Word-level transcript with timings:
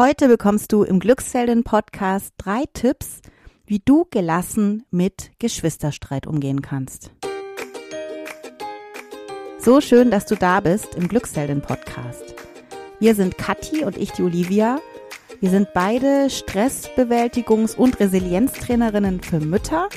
Heute 0.00 0.28
bekommst 0.28 0.70
du 0.70 0.84
im 0.84 1.00
Glückshelden 1.00 1.64
Podcast 1.64 2.32
drei 2.36 2.62
Tipps, 2.72 3.20
wie 3.66 3.80
du 3.84 4.06
gelassen 4.08 4.84
mit 4.92 5.32
Geschwisterstreit 5.40 6.28
umgehen 6.28 6.62
kannst. 6.62 7.10
So 9.58 9.80
schön, 9.80 10.12
dass 10.12 10.24
du 10.24 10.36
da 10.36 10.60
bist 10.60 10.94
im 10.94 11.08
Glückshelden 11.08 11.62
Podcast. 11.62 12.36
Wir 13.00 13.16
sind 13.16 13.38
Kathi 13.38 13.84
und 13.84 13.96
ich 13.96 14.12
die 14.12 14.22
Olivia. 14.22 14.78
Wir 15.40 15.50
sind 15.50 15.72
beide 15.74 16.28
Stressbewältigungs- 16.28 17.74
und 17.74 17.98
Resilienztrainerinnen 17.98 19.20
für 19.20 19.40
Mütter 19.40 19.88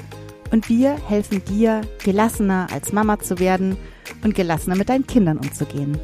und 0.52 0.68
wir 0.68 0.94
helfen 0.94 1.46
dir, 1.46 1.82
gelassener 2.04 2.66
als 2.74 2.92
Mama 2.92 3.20
zu 3.20 3.38
werden 3.38 3.78
und 4.24 4.34
gelassener 4.34 4.76
mit 4.76 4.90
deinen 4.90 5.06
Kindern 5.06 5.38
umzugehen. 5.38 6.00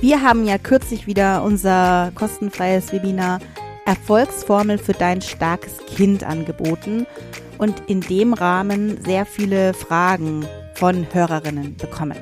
Wir 0.00 0.22
haben 0.22 0.46
ja 0.46 0.56
kürzlich 0.56 1.06
wieder 1.06 1.42
unser 1.42 2.10
kostenfreies 2.14 2.90
Webinar 2.90 3.38
Erfolgsformel 3.84 4.78
für 4.78 4.94
dein 4.94 5.20
starkes 5.20 5.76
Kind 5.94 6.24
angeboten 6.24 7.06
und 7.58 7.82
in 7.86 8.00
dem 8.00 8.32
Rahmen 8.32 8.98
sehr 9.04 9.26
viele 9.26 9.74
Fragen 9.74 10.46
von 10.74 11.06
Hörerinnen 11.12 11.76
bekommen. 11.76 12.16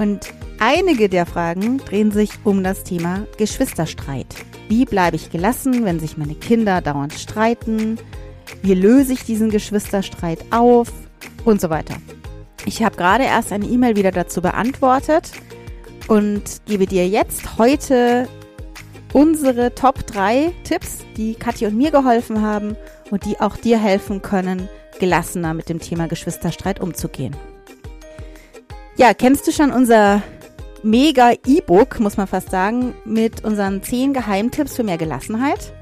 Und 0.00 0.34
einige 0.58 1.08
der 1.08 1.26
Fragen 1.26 1.78
drehen 1.78 2.10
sich 2.10 2.30
um 2.42 2.64
das 2.64 2.82
Thema 2.82 3.24
Geschwisterstreit. 3.36 4.34
Wie 4.68 4.84
bleibe 4.84 5.14
ich 5.14 5.30
gelassen, 5.30 5.84
wenn 5.84 6.00
sich 6.00 6.16
meine 6.16 6.34
Kinder 6.34 6.80
dauernd 6.80 7.12
streiten? 7.12 7.98
Wie 8.62 8.74
löse 8.74 9.12
ich 9.12 9.22
diesen 9.24 9.50
Geschwisterstreit 9.50 10.44
auf? 10.50 10.88
Und 11.44 11.60
so 11.60 11.70
weiter. 11.70 11.94
Ich 12.64 12.82
habe 12.82 12.96
gerade 12.96 13.24
erst 13.24 13.52
eine 13.52 13.66
E-Mail 13.66 13.94
wieder 13.94 14.10
dazu 14.10 14.42
beantwortet 14.42 15.30
und 16.08 16.42
gebe 16.66 16.86
dir 16.86 17.08
jetzt 17.08 17.58
heute 17.58 18.28
unsere 19.12 19.74
Top 19.74 20.06
3 20.06 20.52
Tipps, 20.64 20.98
die 21.16 21.34
Katja 21.34 21.68
und 21.68 21.76
mir 21.76 21.90
geholfen 21.90 22.42
haben 22.42 22.76
und 23.10 23.24
die 23.24 23.40
auch 23.40 23.56
dir 23.56 23.78
helfen 23.78 24.22
können, 24.22 24.68
gelassener 24.98 25.54
mit 25.54 25.68
dem 25.68 25.80
Thema 25.80 26.08
Geschwisterstreit 26.08 26.80
umzugehen. 26.80 27.34
Ja, 28.96 29.14
kennst 29.14 29.46
du 29.46 29.52
schon 29.52 29.72
unser 29.72 30.22
mega 30.82 31.32
E-Book, 31.46 31.98
muss 32.00 32.16
man 32.16 32.26
fast 32.26 32.50
sagen, 32.50 32.94
mit 33.04 33.44
unseren 33.44 33.82
10 33.82 34.12
Geheimtipps 34.12 34.76
für 34.76 34.84
mehr 34.84 34.98
Gelassenheit? 34.98 35.72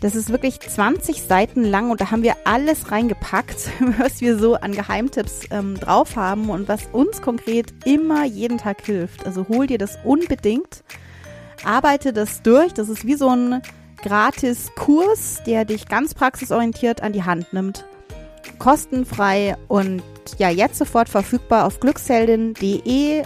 Das 0.00 0.14
ist 0.14 0.30
wirklich 0.30 0.60
20 0.60 1.22
Seiten 1.22 1.64
lang 1.64 1.90
und 1.90 2.00
da 2.00 2.10
haben 2.12 2.22
wir 2.22 2.36
alles 2.44 2.92
reingepackt, 2.92 3.68
was 3.98 4.20
wir 4.20 4.38
so 4.38 4.54
an 4.54 4.72
Geheimtipps 4.72 5.48
ähm, 5.50 5.74
drauf 5.74 6.14
haben 6.14 6.50
und 6.50 6.68
was 6.68 6.86
uns 6.92 7.20
konkret 7.20 7.74
immer 7.84 8.24
jeden 8.24 8.58
Tag 8.58 8.84
hilft. 8.84 9.26
Also 9.26 9.48
hol 9.48 9.66
dir 9.66 9.78
das 9.78 9.98
unbedingt, 10.04 10.84
arbeite 11.64 12.12
das 12.12 12.42
durch. 12.42 12.72
Das 12.72 12.88
ist 12.88 13.06
wie 13.06 13.16
so 13.16 13.28
ein 13.28 13.60
gratis 14.00 14.70
Kurs, 14.76 15.42
der 15.46 15.64
dich 15.64 15.88
ganz 15.88 16.14
praxisorientiert 16.14 17.02
an 17.02 17.12
die 17.12 17.24
Hand 17.24 17.52
nimmt. 17.52 17.84
Kostenfrei 18.60 19.56
und 19.66 20.02
ja, 20.38 20.50
jetzt 20.50 20.78
sofort 20.78 21.08
verfügbar 21.08 21.64
auf 21.64 21.80
glücksheldin.de 21.80 23.24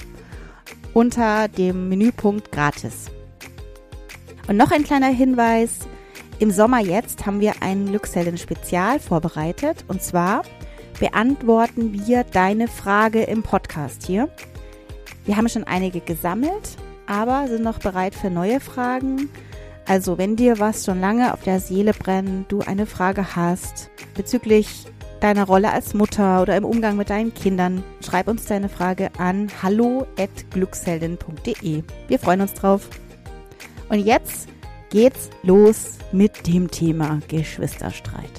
unter 0.95 1.49
dem 1.49 1.89
Menüpunkt 1.89 2.51
gratis. 2.51 3.11
Und 4.49 4.57
noch 4.57 4.71
ein 4.71 4.85
kleiner 4.85 5.09
Hinweis. 5.09 5.81
Im 6.43 6.51
Sommer 6.51 6.81
jetzt 6.81 7.25
haben 7.25 7.39
wir 7.39 7.55
ein 7.61 7.87
Glückshelden 7.87 8.37
Spezial 8.37 8.99
vorbereitet 8.99 9.85
und 9.87 10.03
zwar 10.03 10.43
beantworten 10.99 11.93
wir 11.93 12.25
deine 12.25 12.67
Frage 12.67 13.23
im 13.23 13.45
Podcast 13.45 14.05
hier. 14.05 14.29
Wir 15.25 15.37
haben 15.37 15.49
schon 15.49 15.63
einige 15.63 16.01
gesammelt, 16.01 16.77
aber 17.07 17.47
sind 17.47 17.63
noch 17.63 17.79
bereit 17.79 18.17
für 18.17 18.29
neue 18.29 18.59
Fragen. 18.59 19.31
Also, 19.87 20.19
wenn 20.19 20.35
dir 20.35 20.59
was 20.59 20.85
schon 20.85 21.01
lange 21.01 21.33
auf 21.33 21.45
der 21.45 21.61
Seele 21.61 21.93
brennt, 21.93 22.51
du 22.51 22.59
eine 22.59 22.87
Frage 22.87 23.37
hast 23.37 23.91
bezüglich 24.17 24.87
deiner 25.21 25.45
Rolle 25.45 25.73
als 25.73 25.95
Mutter 25.95 26.43
oder 26.43 26.57
im 26.57 26.65
Umgang 26.65 26.97
mit 26.97 27.11
deinen 27.11 27.33
Kindern, 27.33 27.85
schreib 28.05 28.27
uns 28.27 28.47
deine 28.47 28.69
Frage 28.69 29.11
an 29.17 29.47
hallo@glücksheldin.de. 29.63 31.85
Wir 32.09 32.19
freuen 32.19 32.41
uns 32.41 32.55
drauf. 32.55 32.91
Und 33.89 34.01
jetzt 34.01 34.49
geht's 34.93 35.31
los 35.43 35.97
mit 36.13 36.47
dem 36.47 36.71
Thema 36.71 37.21
Geschwisterstreit. 37.29 38.31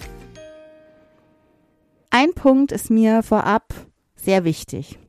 Ein 2.12 2.34
Punkt 2.36 2.72
ist 2.72 2.92
mir 2.92 3.24
vorab 3.24 3.74
sehr 4.16 4.44
wichtig. 4.44 5.00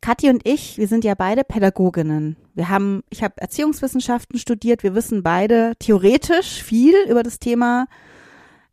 Kathi 0.00 0.30
und 0.30 0.48
ich, 0.48 0.78
wir 0.78 0.88
sind 0.88 1.04
ja 1.04 1.14
beide 1.14 1.44
Pädagoginnen. 1.44 2.36
Wir 2.54 2.70
haben, 2.70 3.02
ich 3.10 3.22
habe 3.22 3.34
Erziehungswissenschaften 3.36 4.38
studiert. 4.38 4.82
Wir 4.82 4.94
wissen 4.94 5.22
beide 5.22 5.74
theoretisch 5.78 6.62
viel 6.62 6.94
über 7.06 7.22
das 7.22 7.38
Thema 7.38 7.86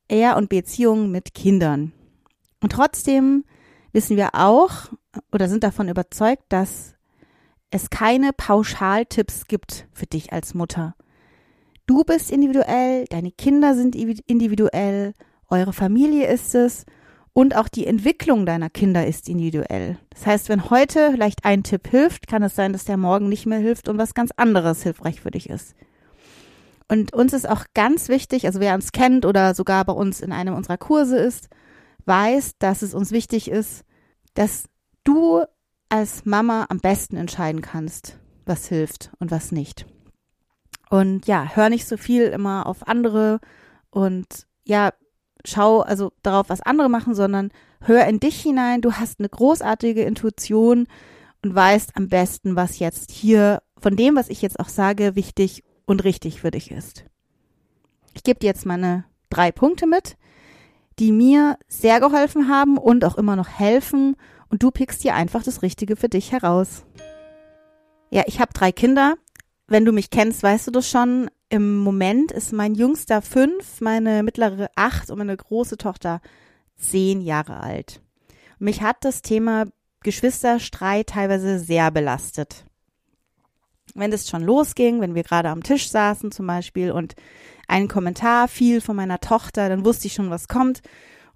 Ehe 0.07 0.37
und 0.37 0.47
Beziehungen 0.47 1.11
mit 1.11 1.33
Kindern. 1.33 1.91
Und 2.61 2.71
trotzdem 2.71 3.43
wissen 3.91 4.15
wir 4.15 4.35
auch 4.35 4.89
oder 5.33 5.49
sind 5.49 5.65
davon 5.65 5.89
überzeugt, 5.89 6.43
dass 6.47 6.93
es 7.71 7.89
keine 7.89 8.31
Pauschaltipps 8.31 9.47
gibt 9.47 9.89
für 9.91 10.05
dich 10.05 10.31
als 10.31 10.53
Mutter. 10.53 10.95
Du 11.87 12.03
bist 12.03 12.31
individuell, 12.31 13.05
deine 13.09 13.31
Kinder 13.31 13.75
sind 13.75 13.95
individuell, 13.95 15.13
eure 15.49 15.71
Familie 15.71 16.27
ist 16.27 16.55
es 16.55 16.85
und 17.33 17.55
auch 17.55 17.67
die 17.67 17.85
Entwicklung 17.85 18.47
deiner 18.47 18.71
Kinder 18.71 19.05
ist 19.05 19.29
individuell. 19.29 19.99
Das 20.09 20.25
heißt, 20.25 20.49
wenn 20.49 20.71
heute 20.71 21.11
vielleicht 21.11 21.45
ein 21.45 21.61
Tipp 21.61 21.87
hilft, 21.87 22.27
kann 22.27 22.41
es 22.41 22.55
sein, 22.55 22.73
dass 22.73 22.85
der 22.85 22.97
morgen 22.97 23.29
nicht 23.29 23.45
mehr 23.45 23.59
hilft 23.59 23.87
und 23.87 23.99
was 23.99 24.15
ganz 24.15 24.31
anderes 24.35 24.81
hilfreich 24.81 25.21
für 25.21 25.29
dich 25.29 25.47
ist. 25.49 25.75
Und 26.87 27.13
uns 27.13 27.33
ist 27.33 27.47
auch 27.47 27.65
ganz 27.75 28.09
wichtig, 28.09 28.47
also 28.47 28.59
wer 28.59 28.73
uns 28.73 28.91
kennt 28.91 29.25
oder 29.25 29.53
sogar 29.53 29.85
bei 29.85 29.93
uns 29.93 30.21
in 30.21 30.31
einem 30.31 30.55
unserer 30.55 30.77
Kurse 30.77 31.17
ist, 31.17 31.49
weiß, 32.05 32.57
dass 32.57 32.81
es 32.81 32.93
uns 32.95 33.11
wichtig 33.11 33.49
ist, 33.49 33.83
dass 34.33 34.65
du 35.03 35.43
als 35.89 36.25
Mama 36.25 36.65
am 36.69 36.79
besten 36.79 37.15
entscheiden 37.15 37.61
kannst, 37.61 38.17
was 38.45 38.67
hilft 38.67 39.11
und 39.19 39.29
was 39.29 39.51
nicht. 39.51 39.85
Und 40.89 41.27
ja, 41.27 41.49
hör 41.53 41.69
nicht 41.69 41.87
so 41.87 41.97
viel 41.97 42.23
immer 42.23 42.67
auf 42.67 42.87
andere 42.87 43.39
und 43.89 44.45
ja, 44.65 44.91
schau 45.43 45.81
also 45.81 46.11
darauf, 46.21 46.49
was 46.49 46.61
andere 46.61 46.89
machen, 46.89 47.15
sondern 47.15 47.51
hör 47.81 48.05
in 48.07 48.19
dich 48.19 48.41
hinein. 48.41 48.81
Du 48.81 48.93
hast 48.93 49.19
eine 49.19 49.29
großartige 49.29 50.03
Intuition 50.03 50.87
und 51.43 51.55
weißt 51.55 51.95
am 51.95 52.09
besten, 52.09 52.55
was 52.55 52.79
jetzt 52.79 53.11
hier 53.11 53.61
von 53.77 53.95
dem, 53.95 54.15
was 54.15 54.29
ich 54.29 54.41
jetzt 54.41 54.59
auch 54.59 54.69
sage, 54.69 55.15
wichtig 55.15 55.63
und 55.85 56.03
richtig 56.03 56.41
für 56.41 56.51
dich 56.51 56.71
ist. 56.71 57.05
Ich 58.13 58.23
gebe 58.23 58.39
dir 58.39 58.47
jetzt 58.47 58.65
meine 58.65 59.05
drei 59.29 59.51
Punkte 59.51 59.87
mit, 59.87 60.17
die 60.99 61.11
mir 61.11 61.57
sehr 61.67 61.99
geholfen 61.99 62.47
haben 62.49 62.77
und 62.77 63.05
auch 63.05 63.17
immer 63.17 63.35
noch 63.35 63.49
helfen 63.49 64.15
und 64.49 64.63
du 64.63 64.71
pickst 64.71 65.03
dir 65.03 65.15
einfach 65.15 65.43
das 65.43 65.61
Richtige 65.61 65.95
für 65.95 66.09
dich 66.09 66.31
heraus. 66.31 66.85
Ja, 68.09 68.23
ich 68.25 68.39
habe 68.39 68.53
drei 68.53 68.71
Kinder 68.71 69.15
wenn 69.67 69.85
du 69.85 69.91
mich 69.91 70.09
kennst, 70.09 70.43
weißt 70.43 70.67
du 70.67 70.71
das 70.71 70.89
schon. 70.89 71.29
Im 71.49 71.77
Moment 71.77 72.31
ist 72.31 72.53
mein 72.53 72.75
jüngster 72.75 73.21
fünf, 73.21 73.79
meine 73.79 74.23
mittlere 74.23 74.69
acht 74.75 75.09
und 75.09 75.19
meine 75.19 75.37
große 75.37 75.77
Tochter 75.77 76.21
zehn 76.75 77.21
Jahre 77.21 77.59
alt. 77.59 78.01
Mich 78.59 78.81
hat 78.81 78.97
das 79.01 79.21
Thema 79.21 79.65
Geschwisterstreit 80.01 81.07
teilweise 81.07 81.59
sehr 81.59 81.91
belastet. 81.91 82.65
Wenn 83.93 84.11
es 84.11 84.29
schon 84.29 84.43
losging, 84.43 85.01
wenn 85.01 85.15
wir 85.15 85.23
gerade 85.23 85.49
am 85.49 85.63
Tisch 85.63 85.89
saßen 85.89 86.31
zum 86.31 86.47
Beispiel 86.47 86.91
und 86.91 87.15
ein 87.67 87.87
Kommentar 87.87 88.47
fiel 88.47 88.81
von 88.81 88.95
meiner 88.95 89.19
Tochter, 89.19 89.69
dann 89.69 89.85
wusste 89.85 90.07
ich 90.07 90.13
schon, 90.13 90.29
was 90.29 90.47
kommt. 90.47 90.81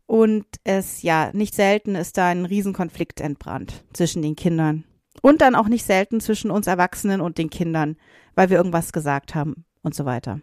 Und 0.06 0.45
es, 0.63 1.01
ja, 1.03 1.29
nicht 1.34 1.56
selten 1.56 1.95
ist 1.95 2.18
da 2.18 2.29
ein 2.29 2.45
Riesenkonflikt 2.45 3.22
entbrannt 3.22 3.84
zwischen 3.94 4.22
den 4.22 4.35
Kindern. 4.35 4.84
Und 5.22 5.41
dann 5.41 5.56
auch 5.56 5.68
nicht 5.68 5.85
selten 5.85 6.19
zwischen 6.22 6.52
uns 6.52 6.68
Erwachsenen 6.68 7.22
und 7.22 7.38
den 7.38 7.50
Kindern, 7.50 7.97
weil 8.35 8.50
wir 8.50 8.57
irgendwas 8.57 8.91
gesagt 8.94 9.35
haben 9.35 9.66
und 9.81 9.96
so 9.96 10.06
weiter. 10.06 10.41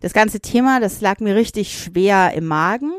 Das 0.00 0.12
ganze 0.12 0.40
Thema, 0.40 0.80
das 0.80 1.00
lag 1.00 1.20
mir 1.20 1.34
richtig 1.34 1.78
schwer 1.78 2.32
im 2.34 2.46
Magen 2.46 2.92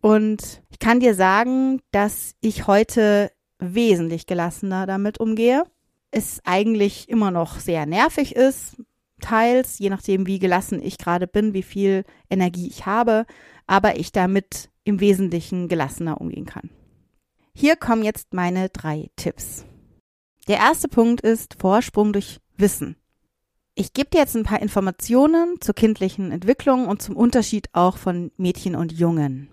und 0.00 0.62
ich 0.68 0.78
kann 0.78 1.00
dir 1.00 1.14
sagen, 1.14 1.80
dass 1.92 2.34
ich 2.40 2.66
heute 2.66 3.30
wesentlich 3.58 4.26
gelassener 4.26 4.86
damit 4.86 5.20
umgehe. 5.20 5.64
Es 6.10 6.40
eigentlich 6.44 7.08
immer 7.08 7.30
noch 7.30 7.60
sehr 7.60 7.86
nervig 7.86 8.34
ist, 8.34 8.76
teils, 9.20 9.78
je 9.78 9.90
nachdem, 9.90 10.26
wie 10.26 10.38
gelassen 10.38 10.82
ich 10.82 10.98
gerade 10.98 11.28
bin, 11.28 11.54
wie 11.54 11.62
viel 11.62 12.04
Energie 12.28 12.66
ich 12.66 12.86
habe, 12.86 13.26
aber 13.66 13.96
ich 13.96 14.10
damit 14.10 14.70
im 14.82 14.98
Wesentlichen 14.98 15.68
gelassener 15.68 16.20
umgehen 16.20 16.46
kann. 16.46 16.70
Hier 17.54 17.76
kommen 17.76 18.02
jetzt 18.02 18.32
meine 18.32 18.70
drei 18.70 19.10
Tipps. 19.16 19.66
Der 20.48 20.56
erste 20.56 20.88
Punkt 20.88 21.20
ist 21.20 21.56
Vorsprung 21.58 22.12
durch 22.12 22.40
Wissen. 22.56 22.96
Ich 23.74 23.92
gebe 23.92 24.10
dir 24.10 24.18
jetzt 24.18 24.36
ein 24.36 24.44
paar 24.44 24.60
Informationen 24.60 25.60
zur 25.60 25.74
kindlichen 25.74 26.32
Entwicklung 26.32 26.88
und 26.88 27.02
zum 27.02 27.16
Unterschied 27.16 27.68
auch 27.72 27.96
von 27.96 28.30
Mädchen 28.36 28.74
und 28.74 28.92
Jungen. 28.92 29.50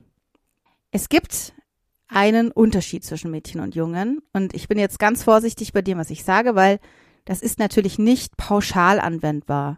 Es 0.92 1.10
gibt 1.10 1.54
einen 2.08 2.52
Unterschied 2.52 3.04
zwischen 3.04 3.32
Mädchen 3.32 3.62
und 3.62 3.76
Jungen 3.76 4.22
und 4.34 4.54
ich 4.54 4.68
bin 4.68 4.80
jetzt 4.80 5.00
ganz 5.00 5.24
vorsichtig 5.24 5.74
bei 5.74 5.82
dem, 5.82 5.98
was 5.98 6.10
ich 6.10 6.24
sage, 6.24 6.56
weil 6.56 6.80
das 7.26 7.42
ist 7.42 7.60
natürlich 7.60 8.00
nicht 8.00 8.38
pauschal 8.38 9.00
anwendbar. 9.00 9.78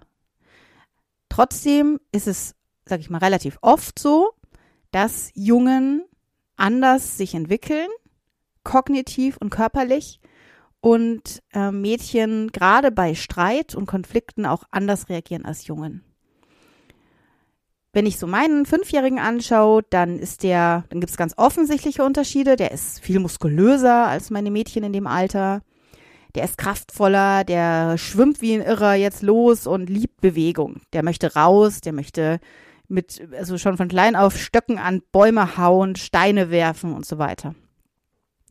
Trotzdem 1.29 2.00
ist 2.11 2.27
es, 2.27 2.56
sag 2.85 3.00
ich 3.00 3.09
mal, 3.09 3.17
relativ 3.17 3.57
oft 3.61 3.97
so, 3.97 4.31
dass 4.91 5.31
Jungen 5.33 6.03
anders 6.56 7.17
sich 7.17 7.33
entwickeln, 7.33 7.88
kognitiv 8.63 9.38
und 9.38 9.50
körperlich 9.50 10.19
und 10.81 11.42
äh, 11.54 11.72
Mädchen 11.72 12.52
gerade 12.52 12.92
bei 12.92 13.16
Streit 13.16 13.76
und 13.76 13.86
Konflikten 13.86 14.46
auch 14.46 14.64
anders 14.72 15.10
reagieren 15.10 15.46
als 15.46 15.68
Jungen. 15.68 16.04
Wenn 17.92 18.06
ich 18.06 18.20
so 18.20 18.28
meinen 18.28 18.66
Fünfjährigen 18.66 19.18
anschaue, 19.18 19.84
dann 19.90 20.20
ist 20.20 20.44
der, 20.44 20.86
dann 20.90 21.00
gibt 21.00 21.10
es 21.10 21.18
ganz 21.18 21.34
offensichtliche 21.38 22.04
Unterschiede. 22.04 22.56
Der 22.56 22.72
ist 22.72 23.00
viel 23.00 23.20
muskulöser 23.20 24.06
als 24.06 24.30
meine 24.30 24.52
Mädchen 24.52 24.84
in 24.84 24.94
dem 24.94 25.08
Alter. 25.08 25.62
Der 26.36 26.44
ist 26.44 26.60
kraftvoller, 26.60 27.44
der 27.44 27.98
schwimmt 27.98 28.42
wie 28.42 28.54
ein 28.54 28.62
Irrer 28.62 28.94
jetzt 28.94 29.24
los 29.24 29.66
und 29.66 29.90
liebt 29.90 30.22
Bewegung. 30.22 30.81
Der 30.94 31.04
möchte 31.04 31.34
raus, 31.34 31.81
der 31.81 31.94
möchte 31.94 32.40
mit, 32.88 33.28
also 33.36 33.58
schon 33.58 33.78
von 33.78 33.88
klein 33.88 34.16
auf 34.16 34.38
Stöcken 34.38 34.78
an 34.78 35.02
Bäume 35.12 35.58
hauen, 35.58 35.96
Steine 35.96 36.52
werfen 36.52 36.94
und 36.94 37.08
so 37.08 37.18
weiter. 37.18 37.56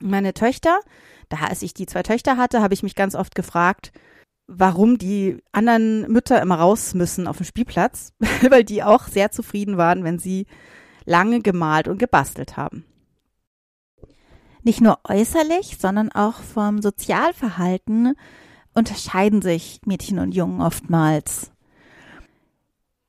Meine 0.00 0.34
Töchter, 0.34 0.80
da 1.28 1.38
als 1.48 1.62
ich 1.62 1.74
die 1.74 1.86
zwei 1.86 2.02
Töchter 2.02 2.36
hatte, 2.36 2.62
habe 2.62 2.74
ich 2.74 2.82
mich 2.82 2.94
ganz 2.94 3.14
oft 3.14 3.34
gefragt, 3.34 3.92
warum 4.46 4.98
die 4.98 5.38
anderen 5.52 6.10
Mütter 6.10 6.40
immer 6.40 6.56
raus 6.56 6.94
müssen 6.94 7.26
auf 7.26 7.36
dem 7.36 7.46
Spielplatz, 7.46 8.12
weil 8.48 8.64
die 8.64 8.82
auch 8.82 9.06
sehr 9.08 9.30
zufrieden 9.30 9.76
waren, 9.76 10.04
wenn 10.04 10.18
sie 10.18 10.46
lange 11.04 11.40
gemalt 11.40 11.88
und 11.88 11.98
gebastelt 11.98 12.56
haben. 12.56 12.84
Nicht 14.62 14.80
nur 14.80 14.98
äußerlich, 15.04 15.76
sondern 15.78 16.10
auch 16.12 16.40
vom 16.40 16.82
Sozialverhalten 16.82 18.14
unterscheiden 18.74 19.42
sich 19.42 19.80
Mädchen 19.86 20.18
und 20.18 20.34
Jungen 20.34 20.60
oftmals. 20.60 21.52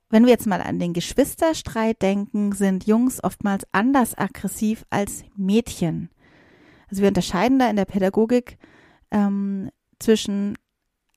Wenn 0.08 0.24
wir 0.24 0.32
jetzt 0.32 0.46
mal 0.46 0.60
an 0.60 0.78
den 0.78 0.92
Geschwisterstreit 0.92 2.02
denken, 2.02 2.52
sind 2.52 2.86
Jungs 2.86 3.22
oftmals 3.22 3.64
anders 3.70 4.18
aggressiv 4.18 4.84
als 4.90 5.22
Mädchen. 5.36 6.10
Also 6.90 7.02
wir 7.02 7.08
unterscheiden 7.08 7.58
da 7.58 7.70
in 7.70 7.76
der 7.76 7.84
Pädagogik 7.84 8.58
ähm, 9.10 9.70
zwischen 10.00 10.58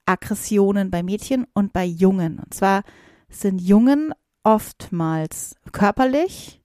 Aggressionen 0.06 0.92
bei 0.92 1.02
Mädchen 1.02 1.48
und 1.54 1.74
bei 1.74 1.86
Jungen. 1.86 2.40
Und 2.40 2.54
zwar 2.54 2.84
sind 3.30 3.60
Jungen 3.60 4.14
oftmals 4.44 5.56
körperlich 5.72 6.62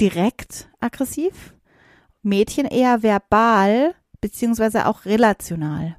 direkt 0.00 0.70
aggressiv, 0.78 1.54
Mädchen 2.22 2.66
eher 2.66 3.02
verbal 3.02 3.94
beziehungsweise 4.20 4.86
auch 4.86 5.04
relational. 5.04 5.96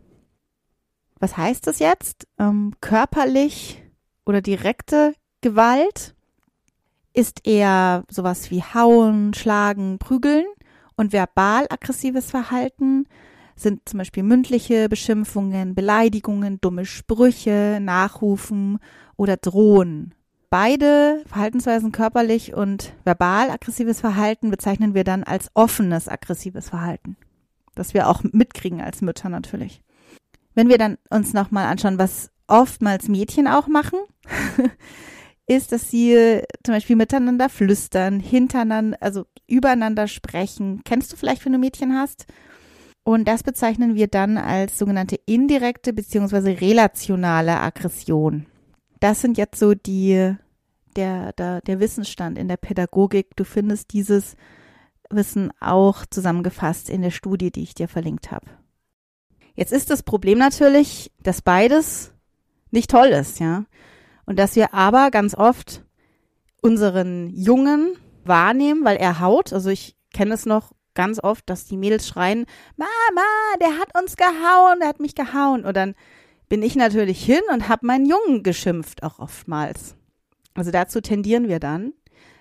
Was 1.19 1.35
heißt 1.35 1.67
das 1.67 1.79
jetzt? 1.79 2.27
Ähm, 2.37 2.73
körperlich 2.79 3.83
oder 4.25 4.41
direkte 4.41 5.13
Gewalt 5.41 6.15
ist 7.13 7.45
eher 7.45 8.05
sowas 8.09 8.51
wie 8.51 8.61
hauen, 8.61 9.33
schlagen, 9.33 9.97
prügeln 9.99 10.45
und 10.99 11.13
verbal 11.13 11.65
aggressives 11.69 12.29
Verhalten 12.29 13.07
sind 13.55 13.87
zum 13.87 13.99
Beispiel 13.99 14.21
mündliche 14.21 14.89
Beschimpfungen, 14.89 15.73
Beleidigungen, 15.73 16.59
dumme 16.59 16.85
Sprüche, 16.85 17.79
Nachrufen 17.81 18.79
oder 19.15 19.37
Drohen. 19.37 20.13
Beide 20.49 21.23
Verhaltensweisen 21.25 21.93
körperlich 21.93 22.53
und 22.53 22.91
verbal 23.05 23.49
aggressives 23.49 24.01
Verhalten 24.01 24.51
bezeichnen 24.51 24.93
wir 24.93 25.05
dann 25.05 25.23
als 25.23 25.49
offenes 25.53 26.09
aggressives 26.09 26.67
Verhalten. 26.67 27.15
Das 27.75 27.93
wir 27.93 28.09
auch 28.09 28.21
mitkriegen 28.23 28.81
als 28.81 29.01
Mütter 29.01 29.29
natürlich. 29.29 29.81
Wenn 30.53 30.67
wir 30.67 30.77
dann 30.77 30.97
uns 31.09 31.31
nochmal 31.31 31.67
anschauen, 31.67 31.97
was 31.97 32.29
oftmals 32.47 33.07
Mädchen 33.07 33.47
auch 33.47 33.67
machen, 33.67 33.99
ist, 35.49 35.71
dass 35.71 35.89
sie 35.89 36.41
zum 36.63 36.75
Beispiel 36.75 36.95
miteinander 36.95 37.49
flüstern, 37.49 38.19
hintereinander, 38.19 38.97
also 39.01 39.25
übereinander 39.47 40.07
sprechen. 40.07 40.81
Kennst 40.85 41.11
du 41.11 41.17
vielleicht, 41.17 41.43
wenn 41.43 41.53
du 41.53 41.59
Mädchen 41.59 41.95
hast? 41.95 42.27
Und 43.03 43.27
das 43.27 43.41
bezeichnen 43.41 43.95
wir 43.95 44.07
dann 44.07 44.37
als 44.37 44.77
sogenannte 44.77 45.19
indirekte 45.25 45.93
bzw. 45.93 46.51
relationale 46.51 47.59
Aggression. 47.59 48.45
Das 48.99 49.21
sind 49.21 49.37
jetzt 49.37 49.57
so 49.57 49.73
die, 49.73 50.35
der, 50.95 51.33
der, 51.33 51.61
der 51.61 51.79
Wissensstand 51.79 52.37
in 52.37 52.47
der 52.47 52.57
Pädagogik. 52.57 53.35
Du 53.35 53.43
findest 53.43 53.93
dieses 53.93 54.35
Wissen 55.09 55.51
auch 55.59 56.05
zusammengefasst 56.05 56.89
in 56.89 57.01
der 57.01 57.09
Studie, 57.09 57.51
die 57.51 57.63
ich 57.63 57.73
dir 57.73 57.87
verlinkt 57.87 58.29
habe. 58.29 58.45
Jetzt 59.55 59.73
ist 59.73 59.89
das 59.89 60.03
Problem 60.03 60.37
natürlich, 60.37 61.11
dass 61.23 61.41
beides 61.41 62.13
nicht 62.69 62.91
toll 62.91 63.07
ist, 63.07 63.39
ja. 63.39 63.65
Und 64.29 64.37
dass 64.37 64.55
wir 64.55 64.75
aber 64.75 65.09
ganz 65.09 65.33
oft 65.33 65.83
unseren 66.61 67.31
Jungen 67.31 67.95
wahrnehmen, 68.25 68.85
weil 68.85 68.97
er 68.97 69.19
haut. 69.21 69.51
Also 69.53 69.71
ich 69.71 69.95
kenne 70.13 70.35
es 70.35 70.45
noch 70.45 70.71
ganz 70.93 71.19
oft, 71.19 71.49
dass 71.49 71.65
die 71.65 71.77
Mädels 71.77 72.07
schreien, 72.07 72.45
Mama, 72.77 73.25
der 73.59 73.79
hat 73.79 73.99
uns 73.99 74.17
gehauen, 74.17 74.81
der 74.81 74.89
hat 74.89 74.99
mich 74.99 75.15
gehauen. 75.15 75.65
Und 75.65 75.75
dann 75.75 75.95
bin 76.47 76.61
ich 76.61 76.75
natürlich 76.75 77.25
hin 77.25 77.41
und 77.51 77.69
habe 77.69 77.87
meinen 77.87 78.05
Jungen 78.05 78.43
geschimpft, 78.43 79.01
auch 79.01 79.17
oftmals. 79.17 79.95
Also 80.53 80.69
dazu 80.69 81.01
tendieren 81.01 81.47
wir 81.47 81.59
dann, 81.59 81.93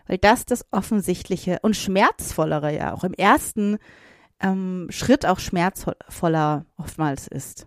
weil 0.07 0.19
das 0.19 0.45
das 0.45 0.67
offensichtliche 0.71 1.59
und 1.63 1.75
schmerzvollere 1.75 2.77
ja 2.77 2.93
auch 2.93 3.03
im 3.03 3.15
ersten 3.15 3.79
ähm, 4.41 4.89
Schritt 4.91 5.25
auch 5.25 5.39
schmerzvoller 5.39 6.67
oftmals 6.77 7.29
ist. 7.29 7.67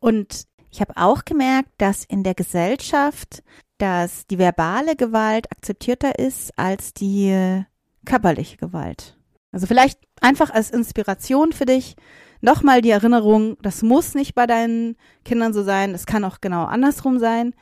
Und 0.00 0.48
ich 0.70 0.80
habe 0.80 0.92
auch 0.96 1.24
gemerkt, 1.24 1.70
dass 1.78 2.04
in 2.04 2.22
der 2.22 2.34
Gesellschaft, 2.34 3.42
dass 3.78 4.26
die 4.26 4.38
verbale 4.38 4.96
Gewalt 4.96 5.50
akzeptierter 5.52 6.18
ist 6.18 6.58
als 6.58 6.94
die 6.94 7.64
körperliche 8.04 8.56
Gewalt. 8.56 9.16
Also 9.52 9.66
vielleicht 9.66 9.98
einfach 10.20 10.50
als 10.50 10.70
Inspiration 10.70 11.52
für 11.52 11.66
dich 11.66 11.96
nochmal 12.40 12.82
die 12.82 12.90
Erinnerung, 12.90 13.56
das 13.62 13.82
muss 13.82 14.14
nicht 14.14 14.34
bei 14.34 14.46
deinen 14.46 14.96
Kindern 15.24 15.52
so 15.52 15.62
sein, 15.62 15.94
es 15.94 16.06
kann 16.06 16.24
auch 16.24 16.40
genau 16.40 16.64
andersrum 16.64 17.18
sein. 17.18 17.54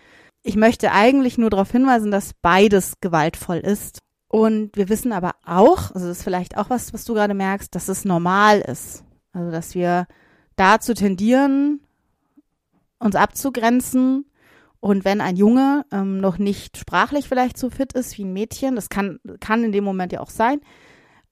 Ich 0.42 0.56
möchte 0.56 0.92
eigentlich 0.92 1.38
nur 1.38 1.50
darauf 1.50 1.70
hinweisen, 1.70 2.10
dass 2.10 2.32
beides 2.42 2.94
gewaltvoll 3.00 3.58
ist. 3.58 4.00
Und 4.28 4.76
wir 4.76 4.88
wissen 4.88 5.12
aber 5.12 5.36
auch, 5.44 5.92
also 5.94 6.08
das 6.08 6.18
ist 6.18 6.24
vielleicht 6.24 6.56
auch 6.56 6.68
was, 6.68 6.92
was 6.92 7.04
du 7.04 7.14
gerade 7.14 7.34
merkst, 7.34 7.74
dass 7.74 7.88
es 7.88 8.04
normal 8.04 8.60
ist. 8.60 9.04
Also 9.32 9.50
dass 9.50 9.74
wir 9.74 10.06
dazu 10.56 10.94
tendieren, 10.94 11.80
uns 13.04 13.14
abzugrenzen. 13.16 14.26
Und 14.80 15.04
wenn 15.04 15.20
ein 15.20 15.36
Junge 15.36 15.86
ähm, 15.92 16.18
noch 16.20 16.38
nicht 16.38 16.76
sprachlich 16.76 17.28
vielleicht 17.28 17.56
so 17.56 17.70
fit 17.70 17.92
ist 17.94 18.18
wie 18.18 18.24
ein 18.24 18.32
Mädchen, 18.32 18.74
das 18.74 18.88
kann, 18.88 19.18
kann 19.40 19.64
in 19.64 19.72
dem 19.72 19.84
Moment 19.84 20.12
ja 20.12 20.20
auch 20.20 20.30
sein. 20.30 20.60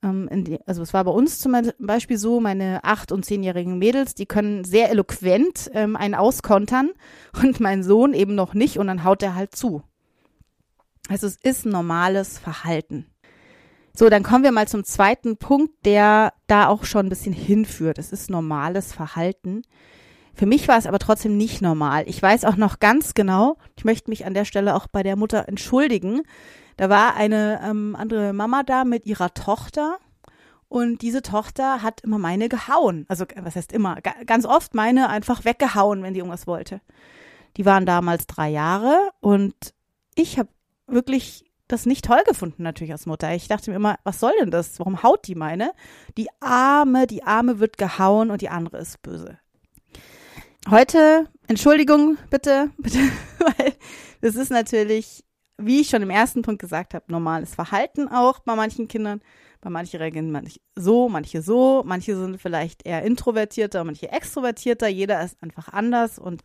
Ähm, 0.02 0.28
die, 0.44 0.58
also 0.66 0.82
es 0.82 0.94
war 0.94 1.04
bei 1.04 1.10
uns 1.10 1.38
zum 1.38 1.54
Beispiel 1.78 2.16
so, 2.16 2.40
meine 2.40 2.82
acht- 2.84 3.12
und 3.12 3.24
zehnjährigen 3.24 3.78
Mädels, 3.78 4.14
die 4.14 4.26
können 4.26 4.64
sehr 4.64 4.90
eloquent 4.90 5.70
ähm, 5.74 5.96
einen 5.96 6.14
auskontern 6.14 6.90
und 7.42 7.60
mein 7.60 7.82
Sohn 7.82 8.14
eben 8.14 8.34
noch 8.34 8.54
nicht 8.54 8.78
und 8.78 8.86
dann 8.86 9.04
haut 9.04 9.22
er 9.22 9.34
halt 9.34 9.54
zu. 9.54 9.82
Also 11.08 11.26
es 11.26 11.36
ist 11.36 11.66
normales 11.66 12.38
Verhalten. 12.38 13.06
So, 13.94 14.08
dann 14.08 14.22
kommen 14.22 14.44
wir 14.44 14.52
mal 14.52 14.68
zum 14.68 14.84
zweiten 14.84 15.36
Punkt, 15.36 15.84
der 15.84 16.32
da 16.46 16.68
auch 16.68 16.84
schon 16.84 17.06
ein 17.06 17.10
bisschen 17.10 17.34
hinführt. 17.34 17.98
Es 17.98 18.12
ist 18.12 18.30
normales 18.30 18.94
Verhalten. 18.94 19.62
Für 20.34 20.46
mich 20.46 20.66
war 20.68 20.78
es 20.78 20.86
aber 20.86 20.98
trotzdem 20.98 21.36
nicht 21.36 21.60
normal. 21.62 22.04
Ich 22.06 22.22
weiß 22.22 22.44
auch 22.44 22.56
noch 22.56 22.80
ganz 22.80 23.14
genau, 23.14 23.58
ich 23.76 23.84
möchte 23.84 24.10
mich 24.10 24.24
an 24.24 24.34
der 24.34 24.44
Stelle 24.44 24.74
auch 24.74 24.86
bei 24.86 25.02
der 25.02 25.16
Mutter 25.16 25.48
entschuldigen. 25.48 26.22
Da 26.76 26.88
war 26.88 27.16
eine 27.16 27.60
ähm, 27.62 27.94
andere 27.96 28.32
Mama 28.32 28.62
da 28.62 28.84
mit 28.84 29.06
ihrer 29.06 29.34
Tochter 29.34 29.98
und 30.68 31.02
diese 31.02 31.20
Tochter 31.20 31.82
hat 31.82 32.00
immer 32.00 32.18
meine 32.18 32.48
gehauen. 32.48 33.04
Also 33.08 33.26
was 33.36 33.56
heißt 33.56 33.72
immer? 33.72 33.98
Ganz 34.26 34.46
oft 34.46 34.74
meine 34.74 35.10
einfach 35.10 35.44
weggehauen, 35.44 36.02
wenn 36.02 36.14
die 36.14 36.20
irgendwas 36.20 36.46
wollte. 36.46 36.80
Die 37.58 37.66
waren 37.66 37.84
damals 37.84 38.26
drei 38.26 38.48
Jahre 38.48 39.10
und 39.20 39.54
ich 40.14 40.38
habe 40.38 40.48
wirklich 40.86 41.44
das 41.68 41.86
nicht 41.86 42.04
toll 42.04 42.22
gefunden, 42.26 42.62
natürlich 42.62 42.92
als 42.92 43.06
Mutter. 43.06 43.34
Ich 43.34 43.48
dachte 43.48 43.70
mir 43.70 43.76
immer, 43.76 43.96
was 44.04 44.20
soll 44.20 44.32
denn 44.40 44.50
das? 44.50 44.78
Warum 44.78 45.02
haut 45.02 45.26
die 45.26 45.34
meine? 45.34 45.72
Die 46.16 46.28
Arme, 46.40 47.06
die 47.06 47.22
Arme 47.22 47.58
wird 47.58 47.78
gehauen 47.78 48.30
und 48.30 48.40
die 48.40 48.48
andere 48.48 48.78
ist 48.78 49.02
böse. 49.02 49.38
Heute, 50.70 51.28
Entschuldigung, 51.48 52.18
bitte, 52.30 52.70
bitte, 52.78 52.98
weil 53.38 53.72
das 54.20 54.36
ist 54.36 54.50
natürlich, 54.50 55.24
wie 55.58 55.80
ich 55.80 55.88
schon 55.88 56.02
im 56.02 56.10
ersten 56.10 56.42
Punkt 56.42 56.60
gesagt 56.60 56.94
habe, 56.94 57.10
normales 57.10 57.54
Verhalten 57.54 58.08
auch 58.08 58.38
bei 58.40 58.54
manchen 58.54 58.86
Kindern. 58.86 59.20
Bei 59.60 59.70
manchen 59.70 59.98
reagieren 59.98 60.30
manche 60.32 60.60
so, 60.76 61.08
manche 61.08 61.42
so, 61.42 61.82
manche 61.84 62.16
sind 62.16 62.40
vielleicht 62.40 62.86
eher 62.86 63.02
introvertierter, 63.02 63.84
manche 63.84 64.10
extrovertierter. 64.10 64.88
Jeder 64.88 65.22
ist 65.22 65.40
einfach 65.42 65.68
anders 65.68 66.18
und 66.18 66.42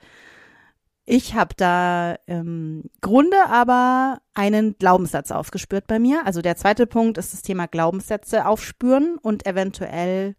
ich 1.06 1.34
habe 1.34 1.56
da 1.56 2.18
im 2.26 2.84
Grunde 3.02 3.38
aber 3.48 4.20
einen 4.34 4.78
Glaubenssatz 4.78 5.32
aufgespürt 5.32 5.88
bei 5.88 6.00
mir. 6.00 6.26
Also 6.26 6.42
der 6.42 6.58
zweite 6.58 6.86
Punkt 6.86 7.18
ist 7.18 7.34
das 7.34 7.44
Thema 7.44 7.66
Glaubenssätze 7.66 8.46
aufspüren 8.46 9.18
und 9.22 9.48
eventuell 9.48 10.36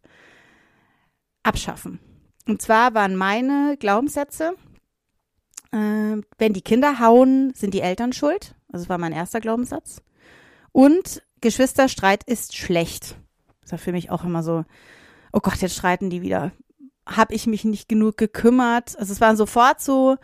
abschaffen. 1.43 2.01
Und 2.49 2.62
zwar 2.62 2.95
waren 2.95 3.14
meine 3.14 3.76
Glaubenssätze, 3.78 4.55
äh, 5.71 6.17
wenn 6.38 6.52
die 6.55 6.62
Kinder 6.62 6.99
hauen, 6.99 7.52
sind 7.55 7.75
die 7.75 7.83
Eltern 7.83 8.14
schuld. 8.14 8.55
Also 8.73 8.85
das 8.85 8.88
war 8.88 8.97
mein 8.97 9.12
erster 9.12 9.40
Glaubenssatz. 9.40 10.00
Und 10.73 11.23
Geschwisterstreit 11.43 12.25
ist 12.25 12.57
schlecht. 12.57 13.17
Das 13.61 13.73
war 13.73 13.78
für 13.78 13.93
mich 13.93 14.11
auch 14.11 14.25
immer 14.25 14.43
so, 14.43 14.64
oh 15.31 15.40
Gott, 15.40 15.59
jetzt 15.59 15.76
streiten 15.76 16.09
die 16.09 16.23
wieder. 16.23 16.52
Habe 17.07 17.35
ich 17.35 17.47
mich 17.47 17.64
nicht 17.64 17.87
genug 17.87 18.17
gekümmert? 18.17 18.99
Also 18.99 19.12
es 19.12 19.21
war 19.21 19.37
sofort 19.37 19.83
so 19.83 20.17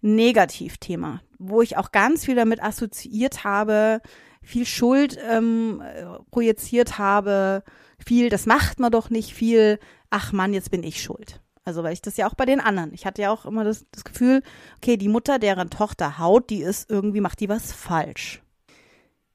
Negativthema, 0.00 1.20
wo 1.38 1.60
ich 1.60 1.76
auch 1.76 1.92
ganz 1.92 2.24
viel 2.24 2.34
damit 2.34 2.62
assoziiert 2.62 3.44
habe, 3.44 4.00
viel 4.42 4.64
Schuld 4.64 5.18
ähm, 5.28 5.82
projiziert 6.30 6.96
habe, 6.96 7.62
viel, 7.98 8.30
das 8.30 8.46
macht 8.46 8.80
man 8.80 8.90
doch 8.90 9.10
nicht 9.10 9.34
viel, 9.34 9.78
ach 10.08 10.32
Mann, 10.32 10.54
jetzt 10.54 10.70
bin 10.70 10.82
ich 10.82 11.02
schuld. 11.02 11.42
Also, 11.68 11.82
weil 11.82 11.92
ich 11.92 12.00
das 12.00 12.16
ja 12.16 12.26
auch 12.26 12.32
bei 12.32 12.46
den 12.46 12.60
anderen. 12.60 12.94
Ich 12.94 13.04
hatte 13.04 13.20
ja 13.20 13.30
auch 13.30 13.44
immer 13.44 13.62
das, 13.62 13.84
das 13.92 14.02
Gefühl, 14.02 14.42
okay, 14.78 14.96
die 14.96 15.10
Mutter, 15.10 15.38
deren 15.38 15.68
Tochter 15.68 16.18
haut, 16.18 16.48
die 16.48 16.62
ist 16.62 16.90
irgendwie, 16.90 17.20
macht 17.20 17.40
die 17.40 17.50
was 17.50 17.72
falsch. 17.72 18.40